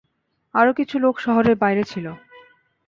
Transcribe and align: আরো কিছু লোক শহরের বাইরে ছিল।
আরো 0.55 0.71
কিছু 0.73 0.95
লোক 0.99 1.15
শহরের 1.19 1.55
বাইরে 1.55 1.83
ছিল। 1.83 2.05